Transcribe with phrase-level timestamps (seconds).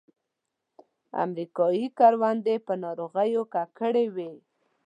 [1.23, 4.31] امریکایي کروندې په ناروغیو ککړې وې.